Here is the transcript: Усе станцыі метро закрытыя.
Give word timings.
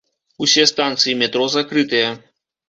Усе 0.45 0.63
станцыі 0.71 1.15
метро 1.19 1.45
закрытыя. 1.57 2.09